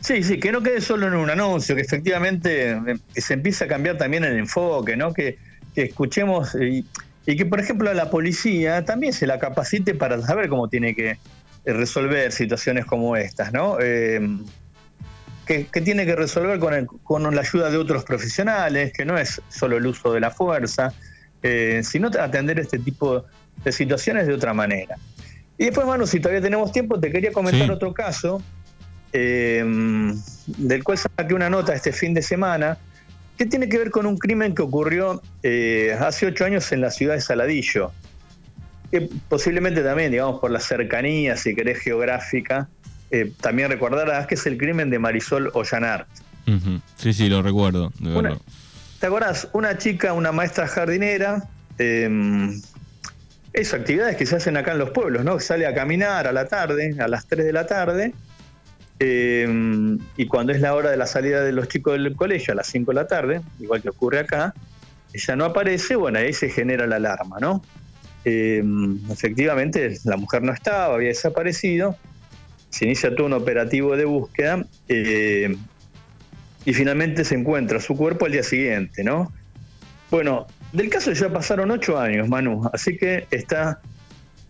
Sí, 0.03 0.21
sí, 0.21 0.37
que 0.37 0.51
no 0.51 0.61
quede 0.61 0.81
solo 0.81 1.07
en 1.07 1.13
un 1.13 1.29
anuncio, 1.29 1.75
que 1.75 1.81
efectivamente 1.81 2.71
eh, 2.71 2.97
se 3.15 3.35
empiece 3.35 3.63
a 3.63 3.67
cambiar 3.69 3.97
también 3.97 4.25
el 4.25 4.37
enfoque, 4.37 4.97
¿no? 4.97 5.13
Que, 5.13 5.37
escuchemos 5.75 6.55
y, 6.55 6.85
que, 7.25 7.45
por 7.45 7.59
ejemplo, 7.59 7.89
a 7.89 7.93
la 7.95 8.11
policía 8.11 8.85
también 8.85 9.11
se 9.11 9.25
la 9.25 9.39
capacite 9.39 9.95
para 9.95 10.21
saber 10.21 10.49
cómo 10.49 10.67
tiene 10.67 10.93
que 10.93 11.11
eh, 11.11 11.17
resolver 11.65 12.33
situaciones 12.33 12.85
como 12.85 13.15
estas, 13.15 13.53
¿no? 13.53 13.79
Em, 13.79 14.43
que, 15.45 15.65
tiene 15.83 16.05
que 16.05 16.15
resolver 16.15 16.59
con, 16.59 16.85
con 17.03 17.35
la 17.35 17.41
ayuda 17.41 17.69
de 17.69 17.77
otros 17.77 18.03
profesionales, 18.05 18.93
que 18.93 19.05
no 19.05 19.17
es 19.17 19.41
solo 19.49 19.77
el 19.77 19.85
uso 19.85 20.13
de 20.13 20.19
la 20.19 20.31
fuerza, 20.31 20.93
eh, 21.41 21.81
sino 21.83 22.07
atender 22.07 22.59
este 22.59 22.79
tipo 22.79 23.25
de 23.63 23.71
situaciones 23.71 24.27
de 24.27 24.33
otra 24.33 24.53
manera. 24.53 24.95
Y 25.57 25.65
después, 25.65 25.85
Manu, 25.85 26.07
si 26.07 26.19
todavía 26.19 26.41
tenemos 26.41 26.71
tiempo, 26.71 26.99
te 26.99 27.11
quería 27.11 27.31
comentar 27.31 27.69
otro 27.69 27.93
caso 27.93 28.41
eh, 29.11 29.63
del 30.47 30.83
cual 30.83 30.97
saqué 30.97 31.33
una 31.33 31.49
nota 31.49 31.73
este 31.73 31.91
fin 31.91 32.13
de 32.13 32.21
semana, 32.21 32.77
que 33.37 33.45
tiene 33.45 33.67
que 33.67 33.77
ver 33.77 33.91
con 33.91 34.05
un 34.05 34.17
crimen 34.17 34.55
que 34.55 34.61
ocurrió 34.61 35.21
eh, 35.43 35.95
hace 35.99 36.27
ocho 36.27 36.45
años 36.45 36.71
en 36.71 36.81
la 36.81 36.91
ciudad 36.91 37.15
de 37.15 37.21
Saladillo. 37.21 37.91
Que 38.89 39.09
posiblemente 39.27 39.81
también, 39.81 40.11
digamos, 40.11 40.39
por 40.39 40.51
la 40.51 40.59
cercanía, 40.59 41.35
si 41.35 41.55
querés, 41.55 41.79
geográfica, 41.79 42.69
eh, 43.13 43.31
también 43.39 43.69
recordarás 43.69 44.25
que 44.25 44.33
es 44.33 44.43
el 44.47 44.57
crimen 44.57 44.89
de 44.89 44.97
Marisol 44.97 45.51
Ollanart. 45.53 46.07
Sí, 46.95 47.13
sí, 47.13 47.29
lo 47.29 47.43
recuerdo. 47.43 47.93
¿Te 48.99 49.05
acordás? 49.05 49.47
Una 49.53 49.77
chica, 49.77 50.13
una 50.13 50.31
maestra 50.31 50.67
jardinera, 50.67 51.43
eh, 51.77 52.09
esas 53.53 53.81
actividades 53.81 54.15
que 54.15 54.25
se 54.25 54.37
hacen 54.37 54.57
acá 54.57 54.71
en 54.71 54.79
los 54.79 54.89
pueblos, 54.89 55.23
¿no? 55.23 55.39
Sale 55.39 55.67
a 55.67 55.75
caminar 55.75 56.25
a 56.25 56.31
la 56.31 56.47
tarde, 56.47 56.95
a 56.99 57.07
las 57.07 57.27
3 57.27 57.45
de 57.45 57.53
la 57.53 57.67
tarde, 57.67 58.15
eh, 58.99 59.97
y 60.17 60.25
cuando 60.25 60.51
es 60.51 60.59
la 60.59 60.73
hora 60.73 60.89
de 60.89 60.97
la 60.97 61.05
salida 61.05 61.43
de 61.43 61.51
los 61.51 61.67
chicos 61.67 61.93
del 61.93 62.15
colegio 62.15 62.53
a 62.53 62.55
las 62.55 62.65
5 62.65 62.89
de 62.91 62.95
la 62.95 63.05
tarde, 63.05 63.41
igual 63.59 63.83
que 63.83 63.89
ocurre 63.89 64.21
acá, 64.21 64.55
ella 65.13 65.35
no 65.35 65.45
aparece, 65.45 65.95
bueno, 65.95 66.17
ahí 66.17 66.33
se 66.33 66.49
genera 66.49 66.87
la 66.87 66.95
alarma, 66.95 67.37
¿no? 67.39 67.63
Eh, 68.25 68.63
efectivamente, 69.11 69.99
la 70.03 70.17
mujer 70.17 70.41
no 70.41 70.51
estaba, 70.51 70.95
había 70.95 71.09
desaparecido, 71.09 71.95
se 72.73 72.85
inicia 72.85 73.15
todo 73.15 73.27
un 73.27 73.33
operativo 73.33 73.95
de 73.95 74.03
búsqueda 74.03 74.65
eh, 74.87 75.55
y 76.65 76.73
finalmente 76.73 77.23
se 77.23 77.35
encuentra 77.35 77.79
su 77.79 77.95
cuerpo 77.95 78.25
al 78.25 78.31
día 78.31 78.41
siguiente, 78.41 79.03
¿no? 79.03 79.31
Bueno, 80.09 80.47
del 80.71 80.89
caso 80.89 81.11
ya 81.11 81.31
pasaron 81.31 81.69
ocho 81.69 81.99
años, 81.99 82.27
Manu, 82.27 82.67
así 82.73 82.97
que 82.97 83.27
está 83.29 83.79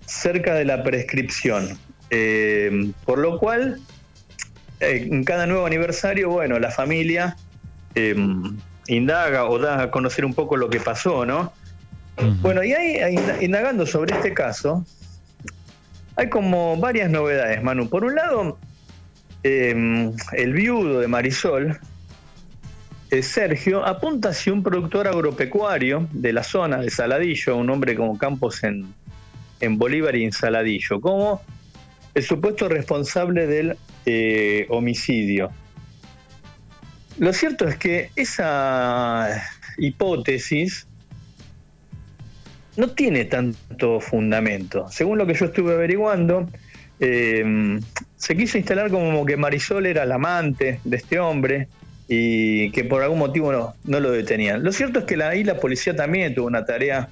cerca 0.05 0.53
de 0.53 0.63
la 0.63 0.83
prescripción. 0.83 1.77
por 3.05 3.19
lo 3.19 3.39
cual, 3.39 3.81
eh, 4.79 5.05
en 5.11 5.25
cada 5.25 5.45
nuevo 5.45 5.65
aniversario, 5.65 6.29
bueno, 6.29 6.57
la 6.59 6.71
familia 6.71 7.35
indaga 8.87 9.49
o 9.49 9.59
da 9.59 9.81
a 9.81 9.91
conocer 9.91 10.23
un 10.23 10.33
poco 10.33 10.55
lo 10.55 10.69
que 10.69 10.79
pasó, 10.79 11.25
¿no? 11.25 11.51
Bueno, 12.41 12.63
y 12.63 12.71
ahí, 12.71 13.17
indagando 13.41 13.85
sobre 13.85 14.15
este 14.15 14.33
caso, 14.33 14.85
hay 16.15 16.29
como 16.29 16.77
varias 16.77 17.09
novedades, 17.09 17.61
Manu. 17.63 17.89
Por 17.89 18.03
un 18.03 18.15
lado, 18.15 18.57
em, 19.43 20.13
el 20.33 20.53
viudo 20.53 20.99
de 20.99 21.07
Marisol, 21.07 21.79
eh, 23.09 23.21
Sergio, 23.21 23.85
apunta 23.85 24.29
hacia 24.29 24.53
un 24.53 24.63
productor 24.63 25.07
agropecuario 25.07 26.07
de 26.11 26.33
la 26.33 26.43
zona 26.43 26.77
de 26.77 26.89
Saladillo, 26.89 27.57
un 27.57 27.69
hombre 27.69 27.95
como 27.95 28.17
Campos 28.17 28.63
en, 28.63 28.93
en 29.59 29.77
Bolívar 29.77 30.15
y 30.15 30.23
en 30.23 30.31
Saladillo, 30.31 30.99
como 30.99 31.41
el 32.13 32.23
supuesto 32.23 32.69
responsable 32.69 33.47
del 33.47 33.77
eh, 34.05 34.65
homicidio. 34.69 35.51
Lo 37.19 37.33
cierto 37.33 37.67
es 37.67 37.77
que 37.77 38.09
esa 38.15 39.43
hipótesis 39.77 40.87
no 42.77 42.89
tiene 42.89 43.25
tanto 43.25 43.99
fundamento. 43.99 44.87
Según 44.89 45.17
lo 45.17 45.25
que 45.25 45.33
yo 45.33 45.45
estuve 45.45 45.73
averiguando, 45.73 46.47
eh, 46.99 47.79
se 48.15 48.37
quiso 48.37 48.57
instalar 48.57 48.89
como 48.89 49.25
que 49.25 49.37
Marisol 49.37 49.85
era 49.85 50.05
la 50.05 50.15
amante 50.15 50.79
de 50.83 50.97
este 50.97 51.19
hombre 51.19 51.67
y 52.07 52.71
que 52.71 52.83
por 52.83 53.01
algún 53.01 53.19
motivo 53.19 53.51
no, 53.51 53.73
no 53.83 53.99
lo 53.99 54.11
detenían. 54.11 54.63
Lo 54.63 54.71
cierto 54.71 54.99
es 54.99 55.05
que 55.05 55.21
ahí 55.23 55.43
la 55.43 55.57
policía 55.57 55.95
también 55.95 56.33
tuvo 56.33 56.47
una 56.47 56.65
tarea 56.65 57.09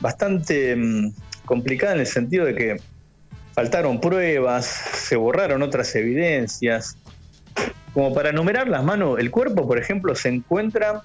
bastante 0.00 0.76
mm, 0.76 1.12
complicada 1.44 1.94
en 1.94 2.00
el 2.00 2.06
sentido 2.06 2.44
de 2.44 2.54
que 2.54 2.76
faltaron 3.52 4.00
pruebas, 4.00 4.66
se 4.66 5.16
borraron 5.16 5.62
otras 5.62 5.94
evidencias. 5.94 6.96
Como 7.92 8.12
para 8.12 8.30
enumerar 8.30 8.66
las 8.66 8.82
manos, 8.82 9.20
el 9.20 9.30
cuerpo, 9.30 9.68
por 9.68 9.78
ejemplo, 9.78 10.14
se 10.16 10.28
encuentra 10.28 11.02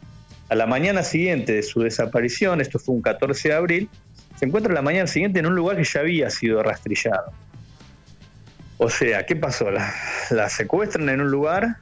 a 0.50 0.56
la 0.56 0.66
mañana 0.66 1.04
siguiente 1.04 1.54
de 1.54 1.64
su 1.64 1.82
desaparición, 1.82 2.60
esto 2.60 2.80
fue 2.80 2.96
un 2.96 3.02
14 3.02 3.50
de 3.50 3.56
abril, 3.56 3.90
se 4.38 4.46
encuentra 4.46 4.72
a 4.72 4.76
la 4.76 4.82
mañana 4.82 5.06
siguiente 5.06 5.40
en 5.40 5.46
un 5.46 5.56
lugar 5.56 5.78
que 5.78 5.84
ya 5.84 6.00
había 6.00 6.30
sido 6.30 6.64
rastrillado. 6.64 7.32
O 8.78 8.90
sea, 8.90 9.26
¿qué 9.26 9.36
pasó? 9.36 9.70
La, 9.70 10.50
secuestran 10.50 11.10
en 11.10 11.22
un 11.22 11.30
lugar, 11.30 11.78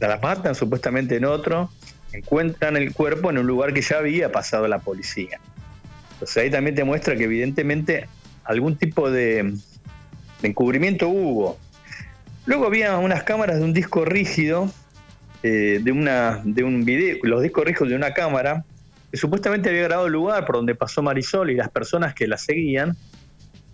la 0.00 0.16
matan 0.18 0.54
supuestamente 0.54 1.16
en 1.16 1.24
otro, 1.24 1.70
encuentran 2.12 2.76
el 2.76 2.94
cuerpo 2.94 3.28
en 3.30 3.38
un 3.38 3.46
lugar 3.46 3.74
que 3.74 3.82
ya 3.82 3.98
había 3.98 4.32
pasado 4.32 4.66
la 4.68 4.78
policía. 4.78 5.40
Entonces 6.12 6.36
ahí 6.36 6.50
también 6.50 6.76
te 6.76 6.84
muestra 6.84 7.16
que 7.16 7.24
evidentemente 7.24 8.08
algún 8.44 8.76
tipo 8.76 9.10
de, 9.10 9.42
de 10.40 10.48
encubrimiento 10.48 11.08
hubo. 11.08 11.58
Luego 12.46 12.66
había 12.66 12.96
unas 12.96 13.24
cámaras 13.24 13.58
de 13.58 13.64
un 13.64 13.74
disco 13.74 14.04
rígido, 14.04 14.72
eh, 15.42 15.80
de, 15.82 15.92
una, 15.92 16.40
de 16.44 16.64
un 16.64 16.84
video, 16.84 17.18
los 17.22 17.42
discos 17.42 17.64
rígidos 17.64 17.90
de 17.90 17.96
una 17.96 18.12
cámara, 18.12 18.64
que 19.10 19.16
supuestamente 19.16 19.68
había 19.68 19.84
grabado 19.84 20.06
el 20.06 20.12
lugar 20.12 20.44
por 20.46 20.56
donde 20.56 20.74
pasó 20.74 21.02
Marisol 21.02 21.50
y 21.50 21.54
las 21.54 21.70
personas 21.70 22.14
que 22.14 22.26
la 22.26 22.36
seguían. 22.36 22.96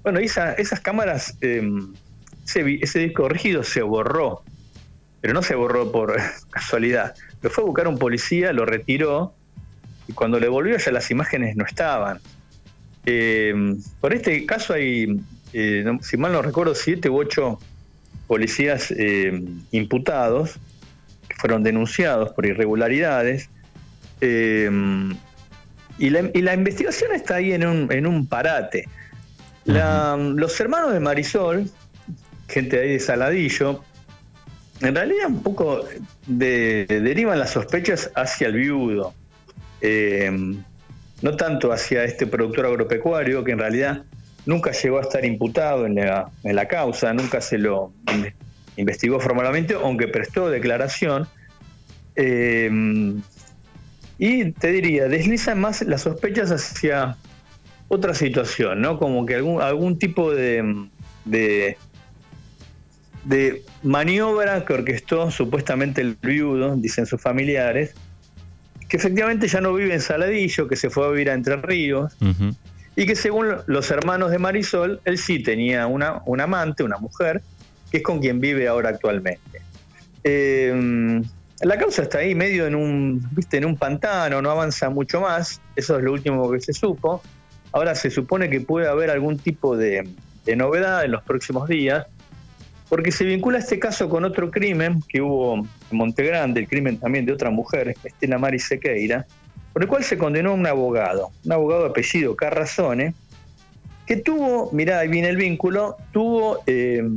Bueno, 0.03 0.21
esas 0.21 0.81
cámaras, 0.81 1.37
em, 1.41 1.95
ese, 2.47 2.99
disco 2.99 3.29
rígido 3.29 3.63
se 3.63 3.83
borró, 3.83 4.43
pero 5.21 5.35
no 5.35 5.43
se 5.43 5.55
borró 5.55 5.91
por 5.91 6.17
casualidad. 6.51 7.15
Lo 7.43 7.51
fue 7.51 7.65
a 7.65 7.67
buscar 7.67 7.89
un 7.89 7.99
policía, 7.99 8.53
lo 8.53 8.67
retiró, 8.67 9.35
y 10.07 10.13
cuando 10.13 10.39
le 10.39 10.49
volvió 10.49 10.77
ya 10.77 10.93
las 10.93 11.11
imágenes 11.11 11.57
no 11.57 11.65
estaban. 11.65 12.21
Em, 13.07 13.83
por 14.01 14.15
este 14.15 14.47
caso 14.47 14.75
hay 14.75 15.21
eh, 15.55 15.85
si 16.03 16.17
mal 16.17 16.33
no 16.33 16.43
recuerdo, 16.43 16.75
siete 16.75 17.09
u 17.09 17.17
ocho 17.17 17.61
policías 18.27 18.91
eh, 18.91 19.41
imputados 19.71 20.59
fueron 21.45 21.63
denunciados 21.63 22.33
por 22.33 22.47
irregularidades. 22.47 23.51
Eh, 24.23 24.71
y, 25.99 26.09
la, 26.09 26.55
investigación 26.55 27.13
está 27.13 27.35
ahí 27.35 27.53
en 27.53 27.67
un, 27.67 28.27
parate. 28.27 28.89
los 29.67 30.59
hermanos 30.59 30.95
de 30.95 31.01
Marisol 31.01 31.71
gente 32.49 32.79
de 32.79 32.83
ahí 32.83 32.93
de 32.93 32.99
Saladillo, 32.99 33.83
en 34.81 34.95
realidad 34.95 35.27
un 35.27 35.43
poco 35.43 35.85
de, 36.27 36.87
derivan 36.89 37.39
las 37.39 37.51
sospechas 37.51 38.11
hacia 38.15 38.47
el 38.47 38.55
viudo, 38.55 39.13
eh, 39.83 40.31
no 41.21 41.37
tanto 41.37 41.73
hacia 41.73 42.05
este 42.05 42.27
productor 42.27 42.65
agropecuario 42.65 43.45
que 43.45 43.53
en 43.53 43.59
realidad 43.59 44.03
nunca 44.47 44.73
llegó 44.73 44.97
a 44.97 45.03
estar 45.03 45.27
imputado 45.27 45.85
en 45.85 45.97
la, 45.97 46.31
en 46.43 46.57
la 46.57 46.67
causa, 46.69 47.13
nunca 47.13 47.43
se 47.43 47.59
lo 47.59 47.93
investigó 48.77 49.21
formalmente, 49.21 49.75
aunque 49.75 50.09
prestó 50.09 50.51
declaración. 50.51 51.27
Eh, 52.17 52.71
y 54.19 54.53
te 54.53 54.73
diría, 54.73 55.09
deslizan 55.09 55.61
más 55.61 55.83
las 55.83 56.03
sospechas 56.03 56.51
hacia 56.51 57.17
otra 57.89 58.15
situación, 58.15 58.81
¿no? 58.81 58.99
Como 58.99 59.27
que 59.27 59.35
algún, 59.35 59.61
algún 59.61 59.99
tipo 59.99 60.33
de, 60.33 60.89
de, 61.25 61.77
maniobra 63.83 64.65
que 64.65 64.73
orquestó 64.73 65.31
supuestamente 65.31 66.01
el 66.01 66.17
viudo, 66.21 66.77
dicen 66.77 67.07
sus 67.07 67.21
familiares, 67.21 67.95
que 68.89 68.97
efectivamente 68.97 69.49
ya 69.49 69.61
no 69.61 69.75
vive 69.75 69.95
en 69.95 70.01
Saladillo, 70.01 70.69
que 70.69 70.77
se 70.77 70.91
fue 70.91 71.07
a 71.07 71.11
vivir 71.11 71.31
a 71.31 71.35
Entre 71.35 71.57
Ríos, 71.57 72.17
y 72.97 73.07
que 73.07 73.17
según 73.17 73.49
los 73.67 73.91
hermanos 73.91 74.31
de 74.31 74.39
Marisol, 74.39 75.01
él 75.05 75.19
sí 75.19 75.43
tenía 75.43 75.87
una, 75.87 76.23
un 76.27 76.41
amante, 76.41 76.85
una 76.85 76.99
mujer, 76.99 77.43
que 77.95 77.99
es 77.99 78.03
con 78.03 78.19
quien 78.19 78.41
vive 78.41 78.67
ahora 78.67 78.89
actualmente. 78.89 79.61
Eh, 80.25 81.23
la 81.61 81.79
causa 81.79 82.03
está 82.03 82.19
ahí 82.19 82.35
medio 82.35 82.67
en 82.67 82.75
un, 82.75 83.25
viste, 83.31 83.59
en 83.59 83.65
un 83.65 83.77
pantano, 83.77 84.43
no 84.43 84.51
avanza 84.51 84.91
mucho 84.91 85.21
más, 85.21 85.61
eso 85.77 85.97
es 85.97 86.03
lo 86.03 86.13
último 86.13 86.51
que 86.51 86.59
se 86.59 86.73
supo. 86.73 87.23
Ahora 87.71 87.95
se 87.95 88.11
supone 88.11 88.51
que 88.51 88.61
puede 88.61 88.89
haber 88.89 89.11
algún 89.11 89.39
tipo 89.39 89.77
de, 89.77 90.09
novedad 90.57 91.05
en 91.05 91.13
los 91.13 91.23
próximos 91.23 91.69
días, 91.69 92.05
porque 92.89 93.13
se 93.13 93.25
vincula 93.25 93.59
este 93.59 93.79
caso 93.79 94.09
con 94.09 94.25
otro 94.25 94.51
crimen 94.51 95.01
que 95.09 95.21
hubo 95.21 95.59
en 95.59 95.97
Montegrande, 95.97 96.63
el 96.63 96.69
crimen 96.69 96.99
también 96.99 97.25
de 97.27 97.33
otra 97.33 97.51
mujer, 97.51 97.95
Estela 98.03 98.39
Mari 98.39 98.59
Sequeira, 98.59 99.25
por 99.73 99.83
el 99.83 99.89
cual 99.89 100.03
se 100.03 100.19
condenó 100.19 100.51
a 100.51 100.55
un 100.55 100.67
abogado, 100.67 101.31
un 101.45 101.53
abogado 101.53 101.85
de 101.85 101.91
apellido 101.91 102.35
Carrazone, 102.35 103.15
que 104.05 104.17
tuvo, 104.17 104.71
mirá, 104.73 104.99
ahí 104.99 105.09
viene 105.09 105.29
el 105.29 105.37
vínculo, 105.37 105.97
tuvo 106.11 106.61
eh, 106.67 107.09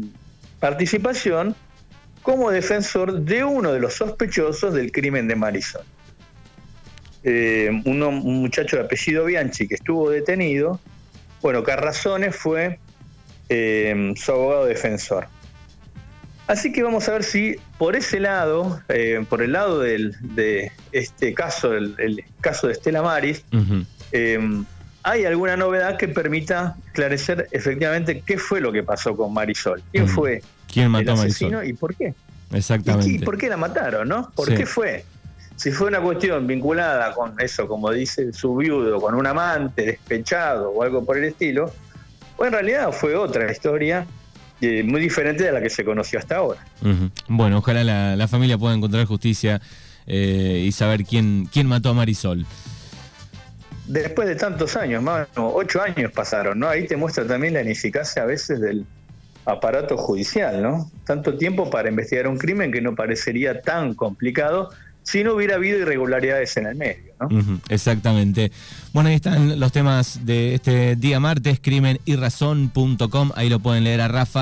participación 0.59 1.55
como 2.21 2.51
defensor 2.51 3.21
de 3.21 3.43
uno 3.43 3.71
de 3.71 3.79
los 3.79 3.93
sospechosos 3.93 4.73
del 4.73 4.91
crimen 4.91 5.27
de 5.27 5.35
Marisol. 5.35 5.83
Eh, 7.23 7.69
un 7.85 7.99
muchacho 8.41 8.77
de 8.77 8.83
apellido 8.83 9.25
Bianchi 9.25 9.67
que 9.67 9.75
estuvo 9.75 10.09
detenido, 10.09 10.79
bueno, 11.41 11.63
Carrazones 11.63 12.35
fue 12.35 12.79
eh, 13.49 14.13
su 14.15 14.31
abogado 14.31 14.65
defensor. 14.65 15.27
Así 16.47 16.71
que 16.71 16.83
vamos 16.83 17.07
a 17.09 17.13
ver 17.13 17.23
si 17.23 17.57
por 17.77 17.95
ese 17.95 18.19
lado, 18.19 18.81
eh, 18.87 19.25
por 19.29 19.41
el 19.41 19.51
lado 19.51 19.81
de 19.81 20.71
este 20.93 21.33
caso, 21.33 21.73
el, 21.73 22.23
caso 22.39 22.67
de 22.67 22.73
Estela 22.73 23.01
Maris, 23.01 23.43
hay 25.07 25.23
alguna 25.23 25.55
novedad 25.55 25.97
que 25.97 26.09
permita 26.09 26.75
esclarecer 26.87 27.47
efectivamente 27.51 28.21
qué 28.25 28.37
fue 28.37 28.59
lo 28.59 28.73
que 28.73 28.83
pasó 28.83 29.15
con 29.15 29.33
Marisol. 29.33 29.81
¿Quién 29.91 30.07
fue 30.07 30.41
¿Quién 30.71 30.91
mató 30.91 31.13
el 31.13 31.19
asesino 31.19 31.63
y 31.63 31.71
por 31.71 31.95
qué? 31.95 32.13
Exactamente. 32.51 33.09
¿Y 33.09 33.19
por 33.19 33.37
qué 33.37 33.47
la 33.47 33.55
mataron, 33.55 34.09
no? 34.09 34.29
¿Por 34.35 34.53
qué 34.53 34.65
fue? 34.65 35.05
Si 35.55 35.71
fue 35.71 35.87
una 35.87 36.01
cuestión 36.01 36.45
vinculada 36.45 37.13
con 37.13 37.39
eso, 37.39 37.67
como 37.67 37.91
dice 37.91 38.33
su 38.33 38.57
viudo, 38.57 38.99
con 38.99 39.15
un 39.15 39.25
amante 39.25 39.85
despechado 39.85 40.71
o 40.71 40.83
algo 40.83 41.03
por 41.03 41.17
el 41.17 41.23
estilo, 41.23 41.71
o 42.35 42.45
en 42.45 42.51
realidad 42.51 42.91
fue 42.91 43.15
otra 43.15 43.49
historia 43.49 44.05
eh, 44.59 44.83
muy 44.83 44.99
diferente 44.99 45.45
de 45.45 45.53
la 45.53 45.61
que 45.61 45.69
se 45.69 45.85
conoció 45.85 46.19
hasta 46.19 46.35
ahora. 46.35 46.59
Bueno, 47.27 47.59
ojalá 47.59 48.15
la, 48.15 48.27
familia 48.27 48.57
pueda 48.57 48.75
encontrar 48.75 49.05
justicia 49.05 49.61
eh, 50.05 50.63
y 50.67 50.71
saber 50.73 51.05
quién, 51.05 51.47
quién 51.51 51.65
mató 51.65 51.89
a 51.89 51.93
Marisol 51.93 52.45
después 53.88 54.28
de 54.28 54.36
tantos 54.36 54.76
años, 54.76 55.02
más 55.02 55.28
ocho 55.36 55.82
años 55.82 56.12
pasaron, 56.12 56.60
¿no? 56.60 56.67
Ahí 56.67 56.86
te 56.86 56.95
muestra 56.95 57.26
también 57.26 57.54
la 57.54 57.62
ineficacia 57.62 58.23
a 58.23 58.26
veces 58.26 58.60
del 58.60 58.86
aparato 59.45 59.97
judicial, 59.97 60.62
¿no? 60.62 60.91
Tanto 61.06 61.38
tiempo 61.38 61.69
para 61.69 61.89
investigar 61.89 62.28
un 62.28 62.38
crimen 62.38 62.71
que 62.71 62.82
no 62.82 62.95
parecería 62.95 63.62
tan 63.62 63.93
complicado 63.93 64.69
si 65.04 65.23
no 65.23 65.36
hubiera 65.36 65.56
habido 65.56 65.80
irregularidades 65.80 66.58
en 66.58 66.65
el 66.65 66.76
medio, 66.76 67.13
¿no? 67.21 67.62
exactamente. 67.69 68.52
Bueno, 68.91 69.08
ahí 69.08 69.15
están 69.15 69.58
los 69.58 69.71
temas 69.71 70.26
de 70.26 70.56
este 70.56 70.97
día 70.97 71.21
martes, 71.21 71.62
crimen 71.62 71.97
y 72.04 72.17
ahí 73.38 73.47
lo 73.47 73.60
pueden 73.60 73.86
leer 73.86 74.02
a 74.02 74.10
Rafa. 74.10 74.36